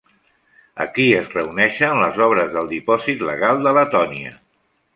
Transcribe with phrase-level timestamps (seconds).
[0.85, 4.37] Aquí es reuneixen les obres del dipòsit legal de Letònia.